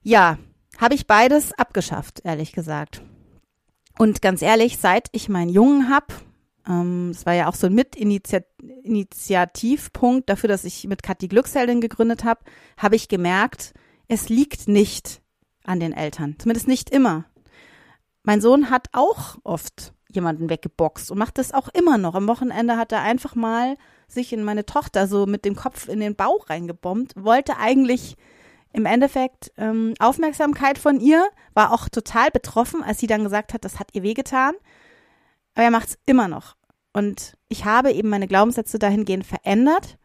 Ja, 0.01 0.39
habe 0.79 0.95
ich 0.95 1.05
beides 1.05 1.53
abgeschafft, 1.53 2.21
ehrlich 2.23 2.51
gesagt. 2.51 3.03
Und 3.99 4.23
ganz 4.23 4.41
ehrlich, 4.41 4.79
seit 4.79 5.09
ich 5.11 5.29
meinen 5.29 5.49
Jungen 5.49 5.91
hab, 5.91 6.11
ähm, 6.67 7.15
war 7.23 7.33
ja 7.33 7.49
auch 7.49 7.53
so 7.53 7.67
ein 7.67 7.75
Mitinitiativpunkt 7.75 10.27
dafür, 10.27 10.47
dass 10.47 10.65
ich 10.65 10.87
mit 10.87 11.03
Kathi 11.03 11.27
Glücksheldin 11.27 11.81
gegründet 11.81 12.23
habe, 12.23 12.41
habe 12.77 12.95
ich 12.95 13.09
gemerkt, 13.09 13.75
es 14.07 14.27
liegt 14.27 14.67
nicht 14.67 15.21
an 15.65 15.79
den 15.79 15.93
Eltern. 15.93 16.35
Zumindest 16.39 16.67
nicht 16.67 16.89
immer. 16.89 17.25
Mein 18.23 18.41
Sohn 18.41 18.71
hat 18.71 18.87
auch 18.91 19.37
oft 19.43 19.93
jemanden 20.15 20.49
weggeboxt 20.49 21.11
und 21.11 21.17
macht 21.17 21.37
das 21.37 21.53
auch 21.53 21.69
immer 21.69 21.97
noch. 21.97 22.15
Am 22.15 22.27
Wochenende 22.27 22.77
hat 22.77 22.91
er 22.91 23.01
einfach 23.01 23.35
mal 23.35 23.77
sich 24.07 24.33
in 24.33 24.43
meine 24.43 24.65
Tochter 24.65 25.07
so 25.07 25.25
mit 25.25 25.45
dem 25.45 25.55
Kopf 25.55 25.87
in 25.87 25.99
den 25.99 26.15
Bauch 26.15 26.49
reingebombt, 26.49 27.13
wollte 27.15 27.57
eigentlich 27.57 28.15
im 28.73 28.85
Endeffekt 28.85 29.51
ähm, 29.57 29.93
Aufmerksamkeit 29.99 30.77
von 30.77 30.99
ihr, 30.99 31.27
war 31.53 31.71
auch 31.71 31.89
total 31.89 32.31
betroffen, 32.31 32.83
als 32.83 32.99
sie 32.99 33.07
dann 33.07 33.23
gesagt 33.23 33.53
hat, 33.53 33.63
das 33.63 33.79
hat 33.79 33.89
ihr 33.93 34.03
wehgetan. 34.03 34.55
Aber 35.53 35.63
er 35.63 35.71
macht 35.71 35.89
es 35.89 35.99
immer 36.05 36.27
noch. 36.27 36.55
Und 36.91 37.37
ich 37.49 37.65
habe 37.65 37.91
eben 37.91 38.09
meine 38.09 38.27
Glaubenssätze 38.27 38.79
dahingehend 38.79 39.25
verändert. 39.25 39.97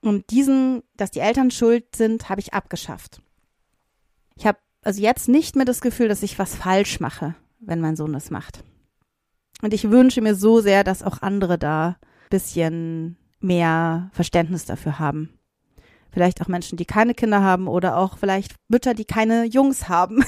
Und 0.00 0.30
diesen, 0.30 0.82
dass 0.96 1.10
die 1.10 1.20
Eltern 1.20 1.50
schuld 1.50 1.94
sind, 1.94 2.28
habe 2.28 2.40
ich 2.40 2.54
abgeschafft. 2.54 3.20
Ich 4.36 4.46
habe 4.46 4.58
also 4.82 5.00
jetzt 5.00 5.28
nicht 5.28 5.54
mehr 5.54 5.64
das 5.64 5.80
Gefühl, 5.80 6.08
dass 6.08 6.22
ich 6.22 6.38
was 6.38 6.54
falsch 6.54 6.98
mache, 6.98 7.34
wenn 7.60 7.80
mein 7.80 7.96
Sohn 7.96 8.12
das 8.12 8.30
macht. 8.30 8.64
Und 9.62 9.72
ich 9.72 9.90
wünsche 9.90 10.20
mir 10.20 10.34
so 10.34 10.60
sehr, 10.60 10.84
dass 10.84 11.02
auch 11.02 11.22
andere 11.22 11.56
da 11.56 11.96
bisschen 12.28 13.16
mehr 13.40 14.10
Verständnis 14.12 14.66
dafür 14.66 14.98
haben. 14.98 15.38
Vielleicht 16.10 16.42
auch 16.42 16.48
Menschen, 16.48 16.76
die 16.76 16.84
keine 16.84 17.14
Kinder 17.14 17.42
haben 17.42 17.68
oder 17.68 17.96
auch 17.96 18.18
vielleicht 18.18 18.54
Mütter, 18.68 18.92
die 18.92 19.04
keine 19.04 19.44
Jungs 19.44 19.88
haben. 19.88 20.24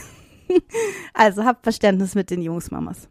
also 1.14 1.44
habt 1.44 1.64
Verständnis 1.64 2.14
mit 2.14 2.30
den 2.30 2.40
Jungsmamas. 2.40 3.08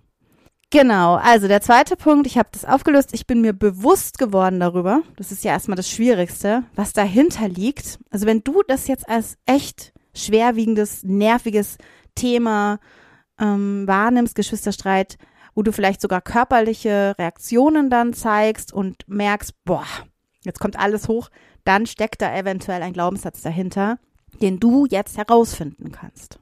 Genau, 0.71 1.15
also 1.15 1.47
der 1.47 1.61
zweite 1.61 1.95
Punkt, 1.95 2.25
ich 2.25 2.39
habe 2.39 2.49
das 2.51 2.65
aufgelöst, 2.65 3.09
ich 3.13 3.27
bin 3.27 3.41
mir 3.41 3.53
bewusst 3.53 4.17
geworden 4.17 4.59
darüber, 4.59 5.03
das 5.17 5.31
ist 5.31 5.43
ja 5.43 5.51
erstmal 5.51 5.75
das 5.75 5.87
Schwierigste, 5.87 6.63
was 6.73 6.93
dahinter 6.93 7.47
liegt. 7.47 7.99
Also 8.09 8.25
wenn 8.25 8.43
du 8.43 8.63
das 8.67 8.87
jetzt 8.87 9.07
als 9.07 9.37
echt 9.45 9.93
schwerwiegendes, 10.15 11.03
nerviges 11.03 11.77
Thema 12.15 12.79
ähm, 13.39 13.87
wahrnimmst, 13.87 14.33
Geschwisterstreit, 14.33 15.17
wo 15.55 15.63
du 15.63 15.71
vielleicht 15.71 16.01
sogar 16.01 16.21
körperliche 16.21 17.15
Reaktionen 17.17 17.89
dann 17.89 18.13
zeigst 18.13 18.73
und 18.73 19.07
merkst, 19.07 19.53
boah, 19.65 19.85
jetzt 20.43 20.59
kommt 20.59 20.77
alles 20.77 21.07
hoch, 21.07 21.29
dann 21.63 21.85
steckt 21.85 22.21
da 22.21 22.35
eventuell 22.35 22.81
ein 22.81 22.93
Glaubenssatz 22.93 23.41
dahinter, 23.41 23.99
den 24.41 24.59
du 24.59 24.85
jetzt 24.85 25.17
herausfinden 25.17 25.91
kannst. 25.91 26.39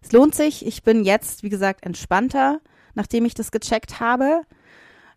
Es 0.00 0.12
lohnt 0.12 0.34
sich, 0.34 0.66
ich 0.66 0.82
bin 0.82 1.04
jetzt, 1.04 1.42
wie 1.42 1.48
gesagt, 1.48 1.84
entspannter, 1.84 2.60
nachdem 2.94 3.24
ich 3.24 3.34
das 3.34 3.50
gecheckt 3.50 4.00
habe. 4.00 4.42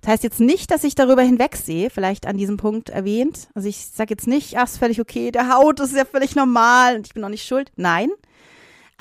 Das 0.01 0.13
heißt 0.13 0.23
jetzt 0.23 0.39
nicht, 0.39 0.71
dass 0.71 0.83
ich 0.83 0.95
darüber 0.95 1.21
hinwegsehe, 1.21 1.89
vielleicht 1.89 2.25
an 2.25 2.37
diesem 2.37 2.57
Punkt 2.57 2.89
erwähnt. 2.89 3.49
Also 3.53 3.67
ich 3.69 3.87
sage 3.87 4.13
jetzt 4.13 4.27
nicht, 4.27 4.57
ach, 4.57 4.65
ist 4.65 4.79
völlig 4.79 4.99
okay, 4.99 5.31
der 5.31 5.53
Haut, 5.53 5.79
ist 5.79 5.95
ja 5.95 6.05
völlig 6.05 6.35
normal 6.35 6.95
und 6.97 7.07
ich 7.07 7.13
bin 7.13 7.23
auch 7.23 7.29
nicht 7.29 7.45
schuld. 7.45 7.71
Nein, 7.75 8.09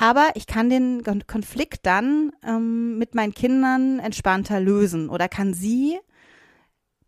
aber 0.01 0.31
ich 0.35 0.47
kann 0.47 0.71
den 0.71 1.03
Konflikt 1.27 1.85
dann 1.85 2.33
ähm, 2.43 2.97
mit 2.97 3.15
meinen 3.15 3.35
Kindern 3.35 3.99
entspannter 3.99 4.59
lösen 4.59 5.11
oder 5.11 5.29
kann 5.29 5.53
sie 5.53 5.99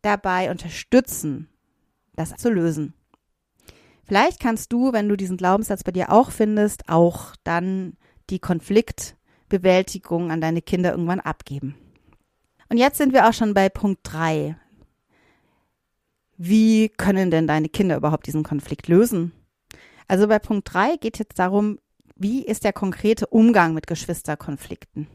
dabei 0.03 0.51
unterstützen, 0.51 1.49
das 2.15 2.37
zu 2.37 2.51
lösen. 2.51 2.93
Vielleicht 4.05 4.41
kannst 4.41 4.75
du, 4.75 4.93
wenn 4.93 5.09
du 5.09 5.17
diesen 5.17 5.39
Glaubenssatz 5.39 5.85
bei 5.85 5.93
dir 5.93 6.13
auch 6.13 6.31
findest, 6.31 6.91
auch 6.91 7.35
dann 7.45 7.97
die 8.29 8.41
Konfliktbewältigung 8.41 10.31
an 10.31 10.43
deine 10.43 10.61
Kinder 10.61 10.91
irgendwann 10.91 11.21
abgeben. 11.21 11.75
Und 12.69 12.77
jetzt 12.77 12.99
sind 12.99 13.15
wir 13.15 13.27
auch 13.27 13.33
schon 13.33 13.55
bei 13.55 13.71
Punkt 13.71 14.01
drei. 14.03 14.57
Wie 16.37 16.91
können 16.91 17.31
denn 17.31 17.47
deine 17.47 17.71
Kinder 17.71 17.97
überhaupt 17.97 18.27
diesen 18.27 18.43
Konflikt 18.43 18.89
lösen? 18.89 19.33
Also 20.09 20.29
bei 20.29 20.39
Punkt 20.39 20.71
drei 20.71 20.97
geht 20.97 21.19
jetzt 21.19 21.39
darum, 21.39 21.79
wie 22.17 22.45
ist 22.45 22.65
der 22.65 22.73
konkrete 22.73 23.27
Umgang 23.27 23.75
mit 23.75 23.87
Geschwisterkonflikten? 23.87 25.07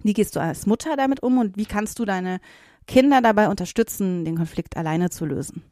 Wie 0.00 0.12
gehst 0.12 0.36
du 0.36 0.40
als 0.40 0.66
Mutter 0.66 0.96
damit 0.96 1.22
um 1.22 1.38
und 1.38 1.56
wie 1.56 1.66
kannst 1.66 1.98
du 1.98 2.04
deine 2.04 2.40
Kinder 2.86 3.20
dabei 3.20 3.48
unterstützen, 3.48 4.24
den 4.24 4.36
Konflikt 4.36 4.76
alleine 4.76 5.10
zu 5.10 5.26
lösen? 5.26 5.64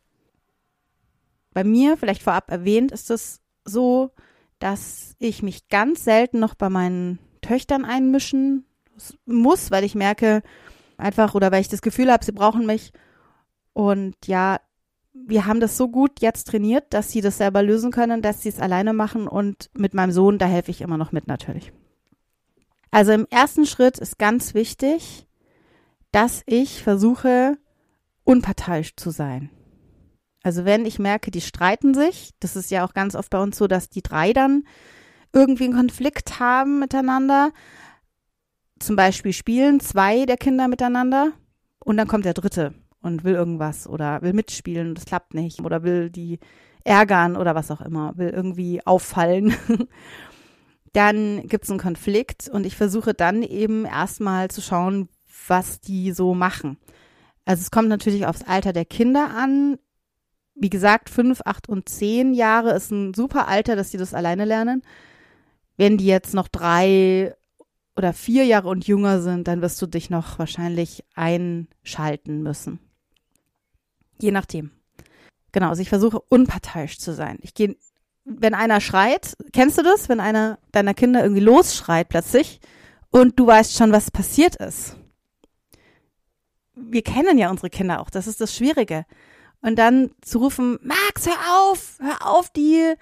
Bei 1.52 1.64
mir, 1.64 1.97
vielleicht 1.97 2.23
vorab 2.23 2.50
erwähnt, 2.50 2.93
ist 2.93 3.11
es 3.11 3.40
so, 3.64 4.11
dass 4.59 5.14
ich 5.19 5.43
mich 5.43 5.69
ganz 5.69 6.05
selten 6.05 6.38
noch 6.38 6.55
bei 6.55 6.69
meinen 6.69 7.19
Töchtern 7.40 7.85
einmischen 7.85 8.66
muss, 9.25 9.71
weil 9.71 9.85
ich 9.85 9.95
merke 9.95 10.43
einfach 10.97 11.35
oder 11.35 11.52
weil 11.52 11.61
ich 11.61 11.69
das 11.69 11.83
Gefühl 11.83 12.11
habe, 12.11 12.25
sie 12.25 12.33
brauchen 12.33 12.66
mich. 12.66 12.93
Und 13.73 14.14
ja, 14.26 14.61
wir 15.26 15.46
haben 15.46 15.61
das 15.61 15.76
so 15.76 15.88
gut 15.88 16.20
jetzt 16.20 16.49
trainiert, 16.49 16.85
dass 16.90 17.11
sie 17.11 17.20
das 17.20 17.38
selber 17.38 17.62
lösen 17.62 17.90
können, 17.90 18.23
dass 18.23 18.42
sie 18.42 18.49
es 18.49 18.61
alleine 18.61 18.92
machen 18.92 19.26
und 19.26 19.70
mit 19.76 19.94
meinem 19.94 20.12
Sohn, 20.12 20.38
da 20.38 20.46
helfe 20.46 20.70
ich 20.70 20.80
immer 20.80 20.99
noch 20.99 21.12
mit 21.12 21.26
natürlich. 21.26 21.73
Also 22.90 23.12
im 23.12 23.26
ersten 23.30 23.66
Schritt 23.66 23.99
ist 23.99 24.18
ganz 24.18 24.54
wichtig, 24.54 25.26
dass 26.12 26.42
ich 26.46 26.82
versuche, 26.82 27.58
unparteiisch 28.25 28.96
zu 28.96 29.11
sein. 29.11 29.50
Also 30.42 30.64
wenn 30.64 30.87
ich 30.87 30.99
merke, 30.99 31.30
die 31.30 31.40
streiten 31.40 31.92
sich, 31.92 32.32
das 32.40 32.54
ist 32.54 32.70
ja 32.70 32.87
auch 32.87 32.94
ganz 32.94 33.16
oft 33.16 33.30
bei 33.30 33.40
uns 33.40 33.58
so, 33.58 33.66
dass 33.66 33.88
die 33.88 34.02
drei 34.02 34.32
dann 34.32 34.64
irgendwie 35.32 35.64
einen 35.64 35.75
Konflikt 35.75 36.38
haben 36.38 36.78
miteinander. 36.78 37.52
Zum 38.78 38.94
Beispiel 38.94 39.32
spielen 39.32 39.80
zwei 39.80 40.25
der 40.25 40.37
Kinder 40.37 40.68
miteinander 40.68 41.32
und 41.80 41.96
dann 41.96 42.06
kommt 42.06 42.25
der 42.25 42.35
dritte 42.35 42.75
und 43.06 43.25
will 43.25 43.34
irgendwas 43.34 43.86
oder 43.86 44.20
will 44.22 44.32
mitspielen 44.32 44.88
und 44.88 44.98
es 44.98 45.06
klappt 45.06 45.34
nicht 45.34 45.60
oder 45.60 45.82
will 45.82 46.10
die 46.10 46.38
ärgern 46.84 47.36
oder 47.36 47.54
was 47.54 47.70
auch 47.70 47.80
immer, 47.80 48.16
will 48.16 48.28
irgendwie 48.28 48.84
auffallen. 48.86 49.54
dann 50.92 51.46
gibt 51.46 51.64
es 51.64 51.70
einen 51.70 51.80
Konflikt 51.80 52.48
und 52.48 52.64
ich 52.64 52.76
versuche 52.76 53.12
dann 53.12 53.42
eben 53.42 53.84
erstmal 53.84 54.50
zu 54.50 54.60
schauen, 54.60 55.08
was 55.46 55.80
die 55.80 56.12
so 56.12 56.34
machen. 56.34 56.78
Also 57.44 57.60
es 57.60 57.70
kommt 57.70 57.88
natürlich 57.88 58.26
aufs 58.26 58.42
Alter 58.42 58.72
der 58.72 58.84
Kinder 58.84 59.30
an. 59.36 59.78
Wie 60.54 60.70
gesagt, 60.70 61.10
fünf, 61.10 61.42
acht 61.44 61.68
und 61.68 61.88
zehn 61.88 62.32
Jahre 62.32 62.72
ist 62.72 62.90
ein 62.90 63.14
super 63.14 63.46
Alter, 63.46 63.76
dass 63.76 63.90
die 63.90 63.98
das 63.98 64.14
alleine 64.14 64.44
lernen. 64.44 64.82
Wenn 65.76 65.98
die 65.98 66.06
jetzt 66.06 66.34
noch 66.34 66.48
drei 66.48 67.34
oder 67.94 68.12
vier 68.12 68.44
Jahre 68.44 68.68
und 68.68 68.86
jünger 68.86 69.20
sind, 69.20 69.48
dann 69.48 69.62
wirst 69.62 69.80
du 69.82 69.86
dich 69.86 70.10
noch 70.10 70.38
wahrscheinlich 70.38 71.04
einschalten 71.14 72.42
müssen. 72.42 72.78
Je 74.20 74.30
nachdem. 74.30 74.70
Genau, 75.52 75.68
also 75.68 75.82
ich 75.82 75.88
versuche 75.88 76.20
unparteiisch 76.20 76.99
zu 76.99 77.14
sein. 77.14 77.38
Ich 77.40 77.54
gehe, 77.54 77.76
wenn 78.25 78.54
einer 78.54 78.80
schreit, 78.80 79.37
kennst 79.52 79.78
du 79.78 79.82
das, 79.82 80.08
wenn 80.08 80.20
einer 80.20 80.58
deiner 80.73 80.94
Kinder 80.94 81.23
irgendwie 81.23 81.42
losschreit 81.42 82.08
plötzlich 82.08 82.61
und 83.11 83.38
du 83.38 83.46
weißt 83.46 83.76
schon, 83.76 83.92
was 83.92 84.11
passiert 84.11 84.56
ist. 84.56 84.96
Wir 86.75 87.02
kennen 87.02 87.38
ja 87.38 87.50
unsere 87.50 87.70
Kinder 87.70 88.00
auch, 88.00 88.11
das 88.11 88.26
ist 88.26 88.40
das 88.40 88.54
Schwierige. 88.54 89.06
Und 89.62 89.78
dann 89.78 90.11
zu 90.20 90.38
rufen, 90.38 90.78
Max, 90.82 91.26
hör 91.26 91.70
auf, 91.70 91.99
hör 92.00 92.30
auf, 92.30 92.50
die 92.50 92.94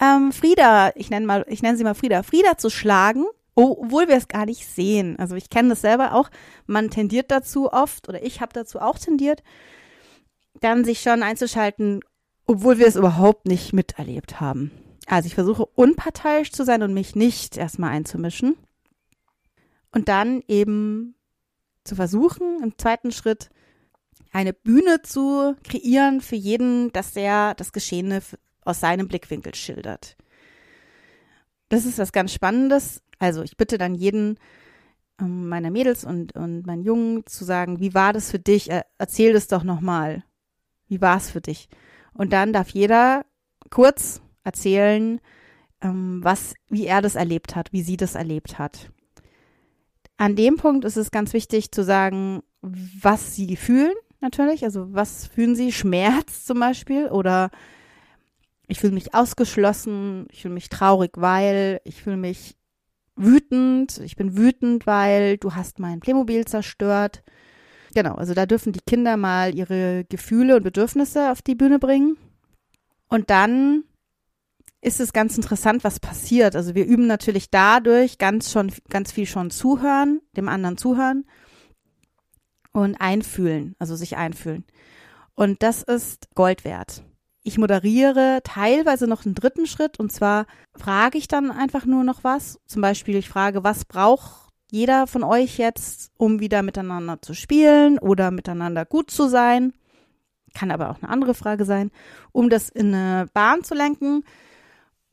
ähm, 0.00 0.32
Frieda, 0.32 0.92
ich 0.94 1.10
nenne 1.10 1.26
mal, 1.26 1.44
ich 1.48 1.62
nenne 1.62 1.76
sie 1.76 1.84
mal 1.84 1.94
Frieda, 1.94 2.22
Frieda 2.22 2.56
zu 2.56 2.70
schlagen, 2.70 3.26
obwohl 3.54 4.08
wir 4.08 4.16
es 4.16 4.28
gar 4.28 4.46
nicht 4.46 4.66
sehen. 4.66 5.18
Also 5.18 5.34
ich 5.34 5.50
kenne 5.50 5.70
das 5.70 5.80
selber 5.80 6.14
auch. 6.14 6.30
Man 6.66 6.90
tendiert 6.90 7.30
dazu 7.30 7.72
oft, 7.72 8.08
oder 8.08 8.22
ich 8.22 8.40
habe 8.40 8.52
dazu 8.52 8.80
auch 8.80 8.98
tendiert, 8.98 9.42
dann 10.60 10.84
sich 10.84 11.00
schon 11.00 11.22
einzuschalten, 11.22 12.00
obwohl 12.46 12.78
wir 12.78 12.86
es 12.86 12.96
überhaupt 12.96 13.46
nicht 13.46 13.72
miterlebt 13.72 14.40
haben. 14.40 14.70
Also 15.06 15.26
ich 15.26 15.34
versuche 15.34 15.64
unparteiisch 15.64 16.52
zu 16.52 16.64
sein 16.64 16.82
und 16.82 16.94
mich 16.94 17.16
nicht 17.16 17.56
erstmal 17.56 17.90
einzumischen. 17.90 18.56
Und 19.92 20.08
dann 20.08 20.42
eben 20.48 21.14
zu 21.84 21.96
versuchen, 21.96 22.62
im 22.62 22.76
zweiten 22.76 23.10
Schritt 23.10 23.50
eine 24.32 24.52
Bühne 24.52 25.00
zu 25.02 25.56
kreieren 25.64 26.20
für 26.20 26.36
jeden, 26.36 26.92
dass 26.92 27.12
der 27.12 27.54
das 27.54 27.72
Geschehene 27.72 28.20
aus 28.62 28.80
seinem 28.80 29.08
Blickwinkel 29.08 29.54
schildert. 29.54 30.16
Das 31.70 31.86
ist 31.86 31.98
was 31.98 32.12
ganz 32.12 32.32
Spannendes. 32.32 33.02
Also 33.18 33.42
ich 33.42 33.56
bitte 33.56 33.78
dann 33.78 33.94
jeden 33.94 34.38
ähm, 35.20 35.48
meiner 35.48 35.70
Mädels 35.70 36.04
und, 36.04 36.36
und 36.36 36.66
meinen 36.66 36.82
Jungen 36.82 37.26
zu 37.26 37.44
sagen, 37.44 37.80
wie 37.80 37.94
war 37.94 38.12
das 38.12 38.30
für 38.30 38.38
dich? 38.38 38.70
Erzähl 38.98 39.32
das 39.32 39.48
doch 39.48 39.64
nochmal. 39.64 40.22
Wie 40.88 41.00
war 41.00 41.16
es 41.16 41.30
für 41.30 41.40
dich? 41.40 41.68
Und 42.14 42.32
dann 42.32 42.52
darf 42.52 42.70
jeder 42.70 43.24
kurz 43.70 44.20
erzählen, 44.44 45.20
ähm, 45.80 46.20
was, 46.22 46.54
wie 46.68 46.86
er 46.86 47.02
das 47.02 47.14
erlebt 47.14 47.54
hat, 47.54 47.72
wie 47.72 47.82
sie 47.82 47.96
das 47.96 48.14
erlebt 48.14 48.58
hat. 48.58 48.90
An 50.16 50.34
dem 50.34 50.56
Punkt 50.56 50.84
ist 50.84 50.96
es 50.96 51.10
ganz 51.10 51.32
wichtig 51.32 51.70
zu 51.70 51.84
sagen, 51.84 52.42
was 52.60 53.36
sie 53.36 53.56
fühlen, 53.56 53.94
natürlich. 54.20 54.64
Also 54.64 54.92
was 54.92 55.26
fühlen 55.26 55.54
sie? 55.54 55.72
Schmerz 55.72 56.44
zum 56.46 56.60
Beispiel 56.60 57.06
oder 57.06 57.50
ich 58.66 58.80
fühle 58.80 58.92
mich 58.92 59.14
ausgeschlossen, 59.14 60.26
ich 60.30 60.42
fühle 60.42 60.54
mich 60.54 60.68
traurig, 60.68 61.12
weil 61.16 61.80
ich 61.84 62.02
fühle 62.02 62.18
mich 62.18 62.56
wütend, 63.16 63.98
ich 63.98 64.16
bin 64.16 64.36
wütend, 64.36 64.86
weil 64.86 65.38
du 65.38 65.54
hast 65.54 65.78
mein 65.78 66.00
Playmobil 66.00 66.44
zerstört. 66.44 67.22
Genau, 67.98 68.14
also 68.14 68.32
da 68.32 68.46
dürfen 68.46 68.72
die 68.72 68.78
Kinder 68.86 69.16
mal 69.16 69.56
ihre 69.56 70.04
Gefühle 70.04 70.54
und 70.54 70.62
Bedürfnisse 70.62 71.32
auf 71.32 71.42
die 71.42 71.56
Bühne 71.56 71.80
bringen. 71.80 72.16
Und 73.08 73.28
dann 73.28 73.82
ist 74.80 75.00
es 75.00 75.12
ganz 75.12 75.36
interessant, 75.36 75.82
was 75.82 75.98
passiert. 75.98 76.54
Also 76.54 76.76
wir 76.76 76.86
üben 76.86 77.08
natürlich 77.08 77.50
dadurch 77.50 78.18
ganz 78.18 78.52
schon, 78.52 78.72
ganz 78.88 79.10
viel 79.10 79.26
schon 79.26 79.50
zuhören, 79.50 80.20
dem 80.36 80.48
anderen 80.48 80.78
zuhören 80.78 81.24
und 82.70 82.94
einfühlen, 83.00 83.74
also 83.80 83.96
sich 83.96 84.16
einfühlen. 84.16 84.64
Und 85.34 85.64
das 85.64 85.82
ist 85.82 86.32
Gold 86.36 86.64
wert. 86.64 87.02
Ich 87.42 87.58
moderiere 87.58 88.42
teilweise 88.44 89.08
noch 89.08 89.26
einen 89.26 89.34
dritten 89.34 89.66
Schritt 89.66 89.98
und 89.98 90.12
zwar 90.12 90.46
frage 90.76 91.18
ich 91.18 91.26
dann 91.26 91.50
einfach 91.50 91.84
nur 91.84 92.04
noch 92.04 92.22
was. 92.22 92.60
Zum 92.64 92.80
Beispiel, 92.80 93.16
ich 93.16 93.28
frage, 93.28 93.64
was 93.64 93.84
braucht 93.84 94.47
jeder 94.70 95.06
von 95.06 95.22
euch 95.24 95.58
jetzt, 95.58 96.10
um 96.16 96.40
wieder 96.40 96.62
miteinander 96.62 97.20
zu 97.22 97.34
spielen 97.34 97.98
oder 97.98 98.30
miteinander 98.30 98.84
gut 98.84 99.10
zu 99.10 99.28
sein? 99.28 99.72
Kann 100.54 100.70
aber 100.70 100.90
auch 100.90 101.02
eine 101.02 101.10
andere 101.10 101.34
Frage 101.34 101.64
sein, 101.64 101.90
um 102.32 102.50
das 102.50 102.68
in 102.68 102.94
eine 102.94 103.26
Bahn 103.32 103.64
zu 103.64 103.74
lenken. 103.74 104.24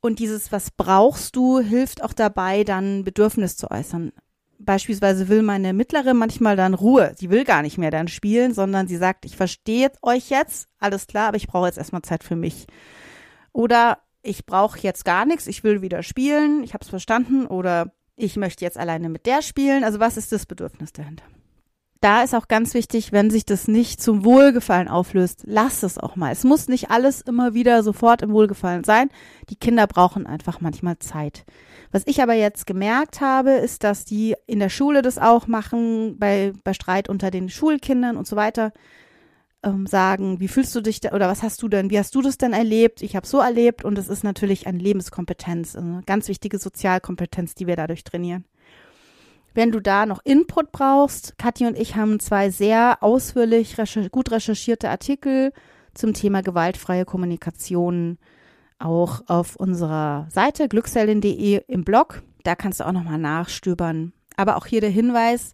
Und 0.02 0.20
dieses, 0.20 0.52
was 0.52 0.72
brauchst 0.72 1.36
du, 1.36 1.60
hilft 1.60 2.04
auch 2.04 2.14
dabei, 2.14 2.64
dann 2.64 3.04
Bedürfnis 3.04 3.58
zu 3.58 3.72
äußern. 3.72 4.12
Beispielsweise 4.60 5.28
will 5.28 5.42
meine 5.42 5.74
Mittlere 5.74 6.14
manchmal 6.14 6.56
dann 6.56 6.74
Ruhe. 6.74 7.14
Sie 7.18 7.30
will 7.30 7.44
gar 7.44 7.62
nicht 7.62 7.78
mehr 7.78 7.92
dann 7.92 8.08
spielen, 8.08 8.54
sondern 8.54 8.88
sie 8.88 8.98
sagt, 8.98 9.26
ich 9.26 9.36
verstehe 9.36 9.92
euch 10.02 10.30
jetzt, 10.30 10.70
alles 10.80 11.08
klar, 11.08 11.30
aber 11.30 11.38
ich 11.38 11.48
brauche 11.48 11.68
jetzt 11.68 11.78
erstmal 11.78 12.04
Zeit 12.04 12.24
für 12.24 12.36
mich. 12.36 12.68
Oder 13.52 14.00
ich 14.22 14.46
brauche 14.46 14.80
jetzt 14.80 15.06
gar 15.06 15.26
nichts, 15.26 15.48
ich 15.48 15.64
will 15.64 15.82
wieder 15.82 16.04
spielen, 16.04 16.64
ich 16.64 16.74
habe 16.74 16.84
es 16.84 16.90
verstanden. 16.90 17.46
Oder 17.48 17.92
ich 18.16 18.38
möchte 18.38 18.64
jetzt 18.64 18.78
alleine 18.78 19.10
mit 19.10 19.26
der 19.26 19.42
spielen. 19.42 19.84
Also 19.84 20.00
was 20.00 20.18
ist 20.18 20.32
das 20.32 20.46
Bedürfnis 20.46 20.94
dahinter? 20.94 21.26
Da 22.02 22.22
ist 22.22 22.36
auch 22.36 22.48
ganz 22.48 22.74
wichtig, 22.74 23.12
wenn 23.12 23.32
sich 23.32 23.46
das 23.46 23.68
nicht 23.68 24.02
zum 24.02 24.26
Wohlgefallen 24.26 24.88
auflöst, 24.88 25.44
lass 25.46 25.82
es 25.82 25.98
auch 25.98 26.16
mal. 26.16 26.32
Es 26.32 26.44
muss 26.44 26.68
nicht 26.68 26.92
alles 26.92 27.22
immer 27.22 27.54
wieder 27.54 27.82
sofort 27.82 28.22
im 28.22 28.32
Wohlgefallen 28.32 28.84
sein. 28.84 29.10
Die 29.50 29.56
Kinder 29.56 29.88
brauchen 29.88 30.28
einfach 30.28 30.62
manchmal 30.62 31.00
Zeit. 31.00 31.46
Was 31.92 32.04
ich 32.06 32.22
aber 32.22 32.34
jetzt 32.34 32.68
gemerkt 32.68 33.22
habe, 33.22 33.52
ist, 33.52 33.84
dass 33.84 34.06
die 34.06 34.36
in 34.46 34.60
der 34.60 34.70
Schule 34.70 35.02
das 35.02 35.18
auch 35.18 35.48
machen, 35.48 36.20
bei, 36.20 36.54
bei 36.64 36.74
Streit 36.74 37.10
unter 37.10 37.32
den 37.32 37.50
Schulkindern 37.50 38.18
und 38.18 38.28
so 38.28 38.36
weiter, 38.36 38.72
ähm, 39.66 39.88
sagen, 39.88 40.40
wie 40.40 40.48
fühlst 40.48 40.74
du 40.76 40.82
dich 40.82 41.02
da, 41.02 41.12
oder 41.12 41.28
was 41.28 41.44
hast 41.44 41.62
du 41.62 41.68
denn, 41.68 41.90
wie 41.90 42.00
hast 42.00 42.16
du 42.16 42.22
das 42.22 42.38
denn 42.38 42.54
erlebt? 42.54 43.02
Ich 43.02 43.16
habe 43.16 43.28
so 43.28 43.40
erlebt 43.40 43.84
und 43.84 43.98
es 43.98 44.08
ist 44.08 44.24
natürlich 44.24 44.68
eine 44.68 44.78
Lebenskompetenz, 44.78 45.76
eine 45.76 46.04
ganz 46.06 46.28
wichtige 46.28 46.60
Sozialkompetenz, 46.60 47.56
die 47.56 47.68
wir 47.68 47.76
dadurch 47.76 48.04
trainieren. 48.04 48.46
Wenn 49.54 49.72
du 49.72 49.80
da 49.80 50.06
noch 50.06 50.20
Input 50.24 50.72
brauchst, 50.72 51.38
Kathi 51.38 51.66
und 51.66 51.78
ich 51.78 51.96
haben 51.96 52.20
zwei 52.20 52.50
sehr 52.50 52.98
ausführlich 53.02 53.78
recher 53.78 54.10
gut 54.10 54.32
recherchierte 54.32 54.90
Artikel 54.90 55.54
zum 55.94 56.14
Thema 56.14 56.42
gewaltfreie 56.42 57.06
Kommunikation 57.06 58.18
auch 58.80 59.22
auf 59.28 59.56
unserer 59.56 60.28
Seite 60.30 60.68
glückselin.de 60.68 61.64
im 61.68 61.86
Blog. 61.86 62.22
Da 62.44 62.56
kannst 62.56 62.82
du 62.82 62.86
auch 62.86 62.92
nochmal 62.92 63.18
nachstöbern. 63.18 64.12
Aber 64.36 64.58
auch 64.58 64.66
hier 64.66 64.82
der 64.82 64.90
Hinweis, 64.90 65.54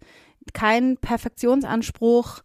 kein 0.53 0.97
Perfektionsanspruch. 0.97 2.41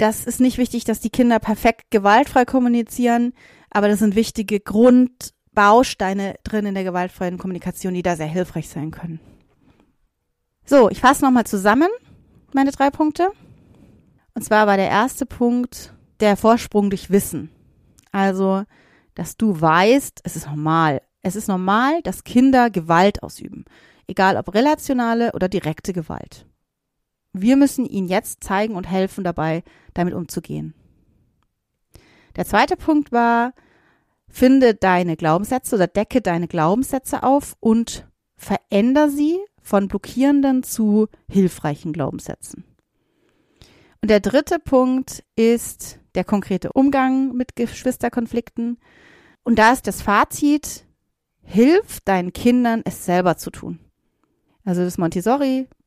Das 0.00 0.24
ist 0.24 0.40
nicht 0.40 0.56
wichtig, 0.56 0.84
dass 0.84 1.00
die 1.00 1.10
Kinder 1.10 1.38
perfekt 1.38 1.90
gewaltfrei 1.90 2.46
kommunizieren, 2.46 3.34
aber 3.68 3.86
das 3.86 3.98
sind 3.98 4.14
wichtige 4.14 4.58
Grundbausteine 4.58 6.36
drin 6.42 6.64
in 6.64 6.72
der 6.74 6.84
gewaltfreien 6.84 7.36
Kommunikation, 7.36 7.92
die 7.92 8.00
da 8.00 8.16
sehr 8.16 8.26
hilfreich 8.26 8.70
sein 8.70 8.92
können. 8.92 9.20
So, 10.64 10.88
ich 10.88 11.00
fasse 11.00 11.22
nochmal 11.22 11.44
zusammen 11.44 11.90
meine 12.54 12.70
drei 12.70 12.88
Punkte. 12.88 13.30
Und 14.34 14.42
zwar 14.42 14.66
war 14.66 14.78
der 14.78 14.88
erste 14.88 15.26
Punkt 15.26 15.92
der 16.20 16.38
Vorsprung 16.38 16.88
durch 16.88 17.10
Wissen. 17.10 17.50
Also 18.10 18.64
dass 19.14 19.36
du 19.36 19.60
weißt, 19.60 20.22
es 20.24 20.34
ist 20.34 20.46
normal. 20.46 21.02
Es 21.20 21.36
ist 21.36 21.46
normal, 21.46 22.00
dass 22.04 22.24
Kinder 22.24 22.70
Gewalt 22.70 23.22
ausüben, 23.22 23.66
egal 24.06 24.38
ob 24.38 24.54
relationale 24.54 25.32
oder 25.32 25.50
direkte 25.50 25.92
Gewalt. 25.92 26.46
Wir 27.32 27.56
müssen 27.56 27.86
ihnen 27.86 28.08
jetzt 28.08 28.42
zeigen 28.42 28.74
und 28.74 28.90
helfen 28.90 29.24
dabei, 29.24 29.62
damit 29.94 30.14
umzugehen. 30.14 30.74
Der 32.36 32.44
zweite 32.44 32.76
Punkt 32.76 33.12
war, 33.12 33.52
finde 34.28 34.74
deine 34.74 35.16
Glaubenssätze 35.16 35.74
oder 35.76 35.86
decke 35.86 36.20
deine 36.20 36.48
Glaubenssätze 36.48 37.22
auf 37.22 37.56
und 37.60 38.08
veränder 38.36 39.10
sie 39.10 39.38
von 39.62 39.88
blockierenden 39.88 40.62
zu 40.62 41.08
hilfreichen 41.28 41.92
Glaubenssätzen. 41.92 42.64
Und 44.02 44.10
der 44.10 44.20
dritte 44.20 44.58
Punkt 44.58 45.24
ist 45.36 45.98
der 46.14 46.24
konkrete 46.24 46.72
Umgang 46.72 47.34
mit 47.34 47.54
Geschwisterkonflikten. 47.54 48.78
Und 49.42 49.58
da 49.58 49.72
ist 49.72 49.86
das 49.86 50.00
Fazit, 50.00 50.86
hilf 51.42 52.00
deinen 52.00 52.32
Kindern, 52.32 52.82
es 52.84 53.04
selber 53.04 53.36
zu 53.36 53.50
tun. 53.50 53.78
Also 54.64 54.82
das 54.82 54.98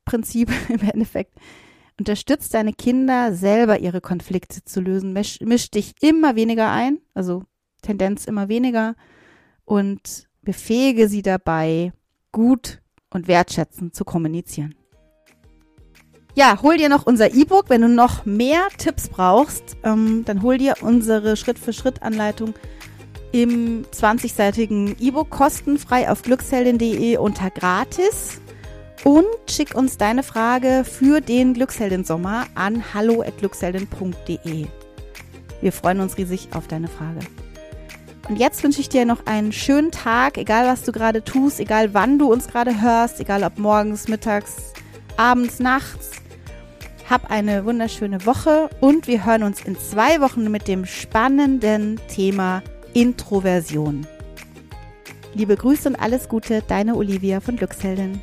Montessori-Prinzip 0.04 0.50
im 0.68 0.88
Endeffekt. 0.88 1.34
Unterstützt 1.98 2.54
deine 2.54 2.72
Kinder 2.72 3.34
selber 3.34 3.78
ihre 3.78 4.00
Konflikte 4.00 4.64
zu 4.64 4.80
lösen. 4.80 5.12
Misch, 5.12 5.40
misch 5.40 5.70
dich 5.70 5.94
immer 6.00 6.34
weniger 6.34 6.70
ein, 6.70 6.98
also 7.14 7.44
Tendenz 7.82 8.24
immer 8.24 8.48
weniger 8.48 8.96
und 9.64 10.28
befähige 10.42 11.08
sie 11.08 11.22
dabei, 11.22 11.92
gut 12.32 12.82
und 13.10 13.28
wertschätzend 13.28 13.94
zu 13.94 14.04
kommunizieren. 14.04 14.74
Ja, 16.34 16.60
hol 16.62 16.76
dir 16.78 16.88
noch 16.88 17.06
unser 17.06 17.32
E-Book. 17.32 17.70
Wenn 17.70 17.82
du 17.82 17.88
noch 17.88 18.24
mehr 18.24 18.66
Tipps 18.76 19.08
brauchst, 19.08 19.76
ähm, 19.84 20.24
dann 20.24 20.42
hol 20.42 20.58
dir 20.58 20.74
unsere 20.80 21.36
Schritt-für-Schritt-Anleitung 21.36 22.54
im 23.30 23.84
20-seitigen 23.84 24.96
E-Book 24.98 25.30
kostenfrei 25.30 26.10
auf 26.10 26.22
glücksheldin.de 26.22 27.18
unter 27.18 27.50
gratis 27.50 28.40
und 29.02 29.26
schick 29.50 29.74
uns 29.74 29.98
deine 29.98 30.22
Frage 30.22 30.84
für 30.84 31.20
den 31.20 31.54
Glücksheldin-Sommer 31.54 32.46
an 32.54 32.84
hallo@glücksheldin.de. 32.94 34.66
Wir 35.60 35.72
freuen 35.72 36.00
uns 36.00 36.16
riesig 36.16 36.48
auf 36.52 36.68
deine 36.68 36.88
Frage. 36.88 37.20
Und 38.28 38.38
jetzt 38.38 38.62
wünsche 38.62 38.80
ich 38.80 38.88
dir 38.88 39.04
noch 39.04 39.26
einen 39.26 39.52
schönen 39.52 39.90
Tag, 39.90 40.38
egal 40.38 40.66
was 40.66 40.82
du 40.82 40.92
gerade 40.92 41.22
tust, 41.22 41.60
egal 41.60 41.92
wann 41.92 42.18
du 42.18 42.32
uns 42.32 42.46
gerade 42.48 42.80
hörst, 42.80 43.20
egal 43.20 43.42
ob 43.42 43.58
morgens, 43.58 44.08
mittags, 44.08 44.72
abends, 45.16 45.58
nachts. 45.58 46.12
Hab 47.08 47.30
eine 47.30 47.66
wunderschöne 47.66 48.24
Woche 48.24 48.70
und 48.80 49.06
wir 49.08 49.26
hören 49.26 49.42
uns 49.42 49.62
in 49.62 49.78
zwei 49.78 50.22
Wochen 50.22 50.50
mit 50.50 50.68
dem 50.68 50.86
spannenden 50.86 52.00
Thema 52.08 52.62
Introversion. 52.94 54.06
Liebe 55.34 55.56
Grüße 55.56 55.90
und 55.90 55.96
alles 55.96 56.28
Gute, 56.28 56.62
deine 56.66 56.94
Olivia 56.94 57.40
von 57.40 57.56
Glücksheldin. 57.56 58.22